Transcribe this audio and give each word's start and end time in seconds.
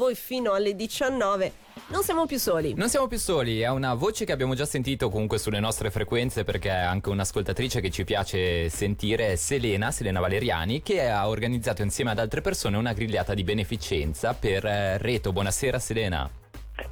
voi 0.00 0.14
fino 0.14 0.54
alle 0.54 0.74
19. 0.74 1.52
Non 1.88 2.02
siamo 2.02 2.24
più 2.24 2.38
soli. 2.38 2.72
Non 2.74 2.88
siamo 2.88 3.06
più 3.06 3.18
soli, 3.18 3.60
è 3.60 3.68
una 3.68 3.92
voce 3.92 4.24
che 4.24 4.32
abbiamo 4.32 4.54
già 4.54 4.64
sentito 4.64 5.10
comunque 5.10 5.36
sulle 5.36 5.60
nostre 5.60 5.90
frequenze 5.90 6.42
perché 6.42 6.70
è 6.70 6.72
anche 6.72 7.10
un'ascoltatrice 7.10 7.82
che 7.82 7.90
ci 7.90 8.04
piace 8.04 8.70
sentire, 8.70 9.36
Selena, 9.36 9.90
Selena 9.90 10.20
Valeriani, 10.20 10.82
che 10.82 11.06
ha 11.06 11.28
organizzato 11.28 11.82
insieme 11.82 12.12
ad 12.12 12.18
altre 12.18 12.40
persone 12.40 12.78
una 12.78 12.94
grigliata 12.94 13.34
di 13.34 13.44
beneficenza 13.44 14.32
per 14.32 14.64
eh, 14.64 14.96
Reto. 14.96 15.32
Buonasera 15.32 15.78
Selena. 15.78 16.39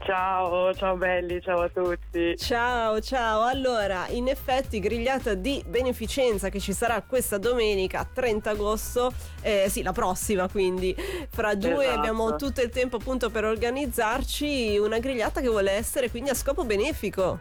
Ciao, 0.04 0.72
ciao 0.74 0.96
belli, 0.96 1.40
ciao 1.40 1.60
a 1.62 1.68
tutti. 1.68 2.36
Ciao, 2.36 3.00
ciao. 3.00 3.42
Allora, 3.42 4.06
in 4.08 4.28
effetti, 4.28 4.80
grigliata 4.80 5.34
di 5.34 5.62
beneficenza 5.66 6.48
che 6.48 6.60
ci 6.60 6.72
sarà 6.72 7.02
questa 7.02 7.38
domenica 7.38 8.08
30 8.10 8.50
agosto, 8.50 9.12
eh, 9.42 9.66
sì, 9.68 9.82
la 9.82 9.92
prossima, 9.92 10.48
quindi 10.48 10.94
fra 11.28 11.56
giù 11.56 11.80
Esatto. 11.80 11.98
abbiamo 11.98 12.36
tutto 12.36 12.60
il 12.60 12.70
tempo 12.70 12.96
appunto 12.96 13.30
per 13.30 13.44
organizzarci 13.44 14.78
una 14.78 14.98
grigliata 14.98 15.40
che 15.40 15.48
vuole 15.48 15.72
essere 15.72 16.10
quindi 16.10 16.30
a 16.30 16.34
scopo 16.34 16.64
benefico. 16.64 17.40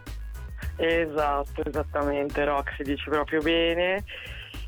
Esatto, 0.76 1.64
esattamente, 1.64 2.44
Roxy 2.44 2.82
dici 2.82 3.08
proprio 3.08 3.40
bene. 3.40 4.04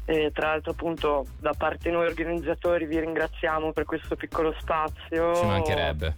E 0.04 0.30
tra 0.32 0.48
l'altro 0.48 0.72
appunto 0.72 1.26
da 1.38 1.52
parte 1.56 1.90
noi 1.90 2.06
organizzatori 2.06 2.86
vi 2.86 2.98
ringraziamo 2.98 3.72
per 3.72 3.84
questo 3.84 4.16
piccolo 4.16 4.54
spazio. 4.58 5.34
Ci 5.34 5.44
mancherebbe. 5.44 6.16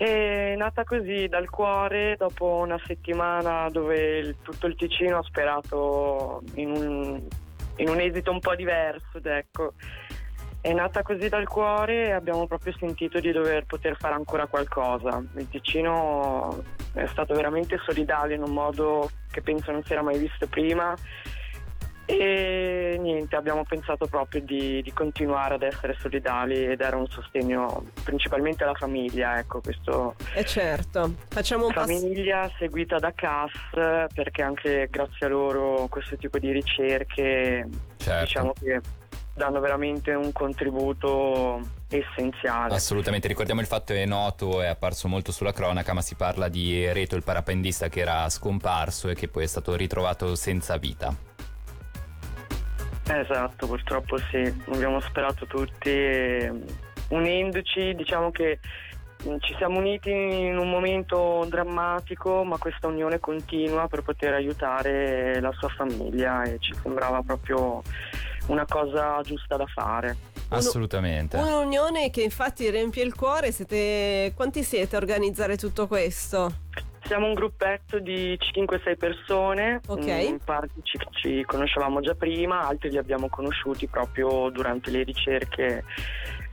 È 0.00 0.54
nata 0.56 0.82
così 0.84 1.28
dal 1.28 1.50
cuore 1.50 2.16
dopo 2.16 2.54
una 2.54 2.80
settimana 2.86 3.68
dove 3.68 4.16
il- 4.16 4.36
tutto 4.40 4.66
il 4.66 4.74
Ticino 4.74 5.18
ha 5.18 5.22
sperato 5.22 6.40
in 6.54 6.70
un, 6.70 7.22
in 7.76 7.88
un 7.90 8.00
esito 8.00 8.30
un 8.30 8.40
po' 8.40 8.54
diverso, 8.54 9.20
ecco. 9.22 9.74
È 10.62 10.72
nata 10.72 11.02
così 11.02 11.28
dal 11.28 11.46
cuore 11.46 12.06
e 12.06 12.12
abbiamo 12.12 12.46
proprio 12.46 12.72
sentito 12.78 13.20
di 13.20 13.30
dover 13.30 13.66
poter 13.66 13.98
fare 13.98 14.14
ancora 14.14 14.46
qualcosa. 14.46 15.22
Il 15.36 15.50
Ticino 15.50 16.64
è 16.94 17.04
stato 17.04 17.34
veramente 17.34 17.78
solidale 17.84 18.36
in 18.36 18.42
un 18.42 18.52
modo 18.54 19.10
che 19.30 19.42
penso 19.42 19.70
non 19.70 19.84
si 19.84 19.92
era 19.92 20.00
mai 20.00 20.16
visto 20.18 20.46
prima 20.46 20.94
e 22.18 22.96
niente, 23.00 23.36
abbiamo 23.36 23.64
pensato 23.64 24.06
proprio 24.06 24.40
di, 24.42 24.82
di 24.82 24.92
continuare 24.92 25.54
ad 25.54 25.62
essere 25.62 25.96
solidali 25.98 26.64
e 26.66 26.76
dare 26.76 26.96
un 26.96 27.06
sostegno 27.06 27.84
principalmente 28.02 28.64
alla 28.64 28.74
famiglia, 28.74 29.38
ecco, 29.38 29.60
questo 29.60 30.14
E 30.34 30.44
certo, 30.44 31.14
facciamo 31.28 31.66
un 31.66 31.72
passo. 31.72 31.86
famiglia 31.86 32.50
seguita 32.58 32.98
da 32.98 33.12
CAS 33.12 33.52
perché 34.12 34.42
anche 34.42 34.88
grazie 34.90 35.26
a 35.26 35.28
loro 35.28 35.86
questo 35.88 36.16
tipo 36.16 36.38
di 36.38 36.50
ricerche 36.52 37.68
Certo. 37.96 38.24
diciamo 38.24 38.52
che 38.58 38.80
danno 39.34 39.60
veramente 39.60 40.12
un 40.12 40.32
contributo 40.32 41.60
essenziale. 41.88 42.74
Assolutamente, 42.74 43.26
ricordiamo 43.26 43.60
il 43.60 43.66
fatto 43.66 43.92
è 43.92 44.04
noto, 44.04 44.60
è 44.60 44.66
apparso 44.66 45.08
molto 45.08 45.32
sulla 45.32 45.52
cronaca, 45.52 45.92
ma 45.92 46.02
si 46.02 46.14
parla 46.14 46.48
di 46.48 46.90
Reto 46.92 47.16
il 47.16 47.22
parapendista 47.22 47.88
che 47.88 48.00
era 48.00 48.28
scomparso 48.28 49.08
e 49.08 49.14
che 49.14 49.28
poi 49.28 49.44
è 49.44 49.46
stato 49.46 49.74
ritrovato 49.76 50.34
senza 50.34 50.76
vita. 50.76 51.14
Esatto, 53.18 53.66
purtroppo 53.66 54.16
sì, 54.18 54.54
abbiamo 54.72 55.00
sperato 55.00 55.46
tutti 55.46 55.88
e 55.88 56.52
unendoci 57.08 57.94
diciamo 57.94 58.30
che 58.30 58.60
ci 59.40 59.54
siamo 59.58 59.78
uniti 59.78 60.10
in 60.10 60.56
un 60.56 60.70
momento 60.70 61.44
drammatico 61.48 62.42
ma 62.44 62.56
questa 62.56 62.86
unione 62.86 63.18
continua 63.18 63.86
per 63.86 64.02
poter 64.02 64.32
aiutare 64.32 65.40
la 65.40 65.52
sua 65.52 65.68
famiglia 65.68 66.42
e 66.44 66.56
ci 66.58 66.72
sembrava 66.80 67.20
proprio 67.20 67.82
una 68.46 68.64
cosa 68.64 69.20
giusta 69.22 69.56
da 69.56 69.66
fare. 69.66 70.16
Assolutamente. 70.48 71.36
Un'unione 71.36 72.10
che 72.10 72.22
infatti 72.22 72.68
riempie 72.70 73.04
il 73.04 73.14
cuore. 73.14 73.52
Siete 73.52 74.32
quanti 74.34 74.62
siete 74.62 74.96
a 74.96 74.98
organizzare 74.98 75.56
tutto 75.56 75.86
questo? 75.86 76.52
Siamo 77.10 77.26
un 77.26 77.34
gruppetto 77.34 77.98
di 77.98 78.38
5-6 78.38 78.96
persone, 78.96 79.80
Ok. 79.88 80.06
in 80.06 80.38
parte 80.44 80.74
ci, 80.84 80.96
ci 81.10 81.42
conoscevamo 81.44 81.98
già 82.00 82.14
prima, 82.14 82.60
altri 82.68 82.88
li 82.88 82.98
abbiamo 82.98 83.28
conosciuti 83.28 83.88
proprio 83.88 84.48
durante 84.50 84.92
le 84.92 85.02
ricerche 85.02 85.82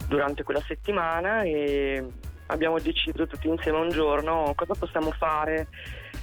durante 0.07 0.41
quella 0.41 0.63
settimana 0.65 1.43
e 1.43 2.03
abbiamo 2.47 2.79
deciso 2.79 3.27
tutti 3.27 3.47
insieme 3.47 3.77
un 3.77 3.89
giorno 3.89 4.51
cosa 4.55 4.73
possiamo 4.73 5.11
fare 5.11 5.67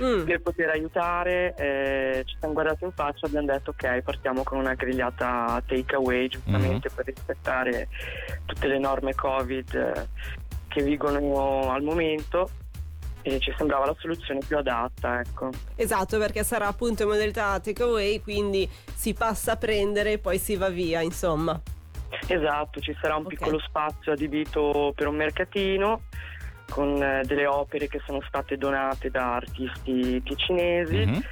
Mm. 0.02 0.24
per 0.24 0.40
poter 0.42 0.70
aiutare, 0.70 1.54
eh, 1.56 2.22
ci 2.24 2.34
siamo 2.40 2.54
guardati 2.54 2.82
in 2.82 2.90
faccia 2.90 3.26
e 3.26 3.28
abbiamo 3.28 3.46
detto 3.46 3.70
ok 3.70 4.00
partiamo 4.02 4.42
con 4.42 4.58
una 4.58 4.74
grigliata 4.74 5.62
take 5.64 5.94
away 5.94 6.26
giustamente 6.26 6.88
per 6.92 7.04
rispettare 7.06 7.86
tutte 8.44 8.66
le 8.66 8.80
norme 8.80 9.14
covid 9.14 9.74
eh, 9.74 10.08
che 10.66 10.82
vigono 10.82 11.70
al 11.70 11.82
momento 11.82 12.50
e 13.26 13.40
ci 13.40 13.52
sembrava 13.56 13.86
la 13.86 13.96
soluzione 13.98 14.40
più 14.46 14.56
adatta 14.58 15.18
ecco. 15.20 15.48
Esatto, 15.76 16.18
perché 16.18 16.44
sarà 16.44 16.66
appunto 16.66 17.02
in 17.04 17.08
modalità 17.08 17.58
takeaway, 17.58 18.20
quindi 18.20 18.68
si 18.94 19.14
passa 19.14 19.52
a 19.52 19.56
prendere 19.56 20.12
e 20.12 20.18
poi 20.18 20.38
si 20.38 20.56
va 20.56 20.68
via, 20.68 21.00
insomma. 21.00 21.58
Esatto, 22.28 22.80
ci 22.80 22.94
sarà 23.00 23.16
un 23.16 23.22
Ok. 23.24 23.28
piccolo 23.30 23.58
spazio 23.58 24.12
adibito 24.12 24.92
per 24.94 25.08
un 25.08 25.16
mercatino 25.16 26.02
con 26.70 27.02
eh, 27.02 27.22
delle 27.24 27.46
opere 27.46 27.88
che 27.88 28.00
sono 28.06 28.20
state 28.28 28.56
donate 28.56 29.10
da 29.10 29.34
artisti 29.36 30.22
ticinesi 30.22 31.04
Mhm. 31.06 31.22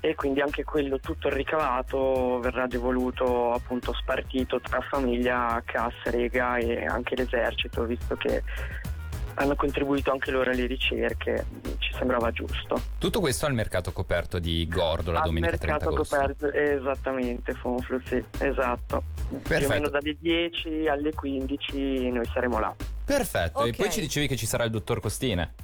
e 0.00 0.14
quindi 0.14 0.40
anche 0.40 0.62
quello 0.64 0.98
tutto 0.98 1.28
il 1.28 1.34
ricavato 1.34 2.38
verrà 2.40 2.66
devoluto 2.66 3.52
appunto 3.52 3.92
spartito 3.94 4.60
tra 4.60 4.80
famiglia, 4.82 5.60
cassa, 5.64 6.10
rega 6.10 6.56
e 6.58 6.84
anche 6.86 7.14
l'esercito 7.16 7.84
visto 7.84 8.14
che 8.16 8.42
hanno 9.38 9.54
contribuito 9.54 10.10
anche 10.12 10.30
loro 10.30 10.50
alle 10.50 10.66
ricerche, 10.66 11.46
ci 11.78 11.92
sembrava 11.94 12.30
giusto. 12.30 12.80
Tutto 12.98 13.20
questo 13.20 13.46
al 13.46 13.54
mercato 13.54 13.92
coperto 13.92 14.38
di 14.38 14.66
Gordo 14.68 15.12
la 15.12 15.20
Al 15.20 15.24
domenica 15.26 15.56
30 15.56 15.66
mercato 15.72 15.94
agosto. 15.94 16.16
coperto, 16.16 16.52
esattamente, 16.52 17.52
Fonflu, 17.54 18.00
sì, 18.04 18.22
esatto. 18.38 19.02
Più 19.28 19.36
o 19.36 19.40
Perfetto. 19.40 19.72
meno 19.72 19.88
dalle 19.88 20.16
10 20.18 20.86
alle 20.88 21.12
15 21.14 22.10
noi 22.10 22.24
saremo 22.32 22.58
là. 22.58 22.74
Perfetto, 23.04 23.64
e 23.64 23.70
Ok. 23.70 23.76
poi 23.76 23.90
ci 23.90 24.00
dicevi 24.00 24.26
che 24.26 24.36
ci 24.36 24.46
sarà 24.46 24.64
il 24.64 24.70
dottor 24.70 25.00
Costine. 25.00 25.54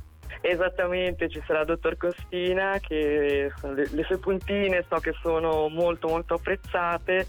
Esattamente, 0.41 1.28
ci 1.28 1.43
sarà 1.47 1.60
il 1.60 1.66
dottor 1.66 1.97
Costina 1.97 2.78
che 2.81 3.50
le, 3.62 3.88
le 3.91 4.03
sue 4.04 4.19
puntine 4.19 4.84
so 4.88 4.97
che 4.97 5.12
sono 5.22 5.69
molto 5.69 6.09
molto 6.09 6.34
apprezzate, 6.34 7.26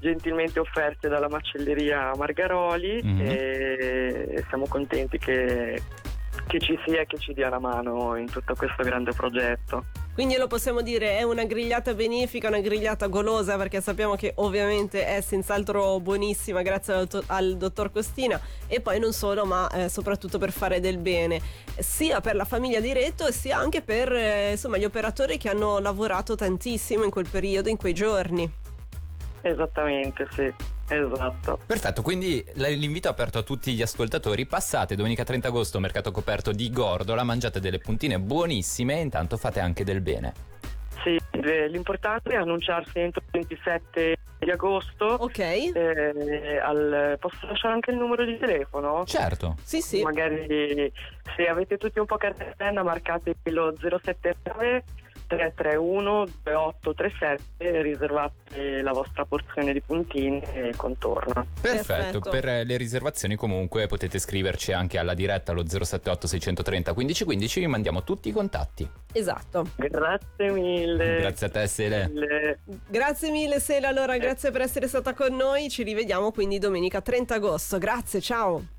gentilmente 0.00 0.58
offerte 0.60 1.08
dalla 1.08 1.28
macelleria 1.28 2.12
Margaroli 2.16 3.00
Mhm. 3.02 3.20
e 3.20 4.44
siamo 4.48 4.66
contenti 4.68 5.18
che, 5.18 5.80
che 6.46 6.58
ci 6.60 6.78
sia 6.86 7.00
e 7.00 7.06
che 7.06 7.18
ci 7.18 7.32
dia 7.34 7.48
la 7.48 7.58
mano 7.58 8.16
in 8.16 8.30
tutto 8.30 8.54
questo 8.54 8.82
grande 8.82 9.12
progetto. 9.12 9.84
Quindi 10.18 10.36
lo 10.36 10.48
possiamo 10.48 10.80
dire, 10.80 11.16
è 11.16 11.22
una 11.22 11.44
grigliata 11.44 11.94
benefica, 11.94 12.48
una 12.48 12.58
grigliata 12.58 13.06
golosa, 13.06 13.56
perché 13.56 13.80
sappiamo 13.80 14.16
che 14.16 14.32
ovviamente 14.38 15.06
è 15.06 15.20
senz'altro 15.20 16.00
buonissima 16.00 16.60
grazie 16.62 16.94
al, 16.94 17.08
al 17.26 17.56
dottor 17.56 17.92
Costina 17.92 18.40
e 18.66 18.80
poi 18.80 18.98
non 18.98 19.12
solo, 19.12 19.44
ma 19.44 19.68
eh, 19.70 19.88
soprattutto 19.88 20.38
per 20.38 20.50
fare 20.50 20.80
del 20.80 20.98
bene, 20.98 21.40
sia 21.78 22.20
per 22.20 22.34
la 22.34 22.44
famiglia 22.44 22.80
di 22.80 22.92
Retto 22.92 23.28
e 23.28 23.32
sia 23.32 23.58
anche 23.58 23.80
per 23.80 24.12
eh, 24.12 24.50
insomma, 24.50 24.76
gli 24.76 24.84
operatori 24.84 25.38
che 25.38 25.50
hanno 25.50 25.78
lavorato 25.78 26.34
tantissimo 26.34 27.04
in 27.04 27.10
quel 27.10 27.28
periodo, 27.30 27.68
in 27.68 27.76
quei 27.76 27.94
giorni. 27.94 28.52
Esattamente, 29.42 30.26
sì, 30.32 30.52
esatto. 30.88 31.58
Perfetto, 31.64 32.02
quindi 32.02 32.44
l'invito 32.54 33.08
è 33.08 33.10
aperto 33.10 33.38
a 33.38 33.42
tutti 33.42 33.72
gli 33.74 33.82
ascoltatori. 33.82 34.46
Passate 34.46 34.96
domenica 34.96 35.24
30 35.24 35.48
agosto, 35.48 35.80
mercato 35.80 36.10
coperto 36.10 36.52
di 36.52 36.70
Gordola, 36.70 37.24
mangiate 37.24 37.60
delle 37.60 37.78
puntine 37.78 38.18
buonissime 38.18 38.98
e 38.98 39.00
intanto 39.00 39.36
fate 39.36 39.60
anche 39.60 39.84
del 39.84 40.00
bene. 40.00 40.56
Sì, 41.02 41.16
eh, 41.30 41.68
l'importante 41.68 42.30
è 42.30 42.36
annunciarsi 42.36 42.98
entro 42.98 43.22
il 43.24 43.30
27 43.30 44.16
di 44.38 44.50
agosto. 44.50 45.04
Ok? 45.04 45.38
Eh, 45.38 46.58
al- 46.62 47.16
posso 47.20 47.46
lasciare 47.46 47.74
anche 47.74 47.90
il 47.90 47.96
numero 47.96 48.24
di 48.24 48.36
telefono? 48.38 49.04
Certo. 49.04 49.56
Sì, 49.62 49.80
sì. 49.80 50.02
Magari 50.02 50.92
se 51.36 51.46
avete 51.46 51.76
tutti 51.76 51.98
un 51.98 52.06
po' 52.06 52.16
carta 52.16 52.44
e 52.44 52.54
penna 52.56 52.82
marcate 52.82 53.36
lo 53.44 53.74
079 53.76 54.84
331 55.28 56.26
2837 56.42 57.42
e 57.58 57.82
riservate 57.82 58.82
la 58.82 58.92
vostra 58.92 59.24
porzione 59.24 59.72
di 59.72 59.80
puntini 59.80 60.40
e 60.52 60.72
contorno. 60.74 61.46
Perfetto, 61.60 62.20
Perfetto. 62.20 62.30
per 62.30 62.48
eh, 62.48 62.64
le 62.64 62.76
riservazioni 62.76 63.36
comunque 63.36 63.86
potete 63.86 64.18
scriverci 64.18 64.72
anche 64.72 64.98
alla 64.98 65.14
diretta 65.14 65.52
allo 65.52 65.64
078 65.66 66.26
630 66.26 66.92
1515, 66.94 67.60
vi 67.60 67.66
mandiamo 67.66 68.02
tutti 68.02 68.30
i 68.30 68.32
contatti. 68.32 68.88
Esatto. 69.12 69.68
Grazie 69.76 70.50
mille. 70.50 71.20
Grazie 71.20 71.46
a 71.46 71.50
te 71.50 71.66
Sele. 71.66 72.08
Mille. 72.08 72.58
Grazie 72.88 73.30
mille 73.30 73.60
Sela, 73.60 73.88
allora 73.88 74.16
grazie 74.16 74.50
per 74.50 74.62
essere 74.62 74.88
stata 74.88 75.12
con 75.12 75.34
noi, 75.34 75.68
ci 75.68 75.82
rivediamo 75.82 76.32
quindi 76.32 76.58
domenica 76.58 77.00
30 77.00 77.34
agosto. 77.34 77.78
Grazie, 77.78 78.20
ciao. 78.20 78.76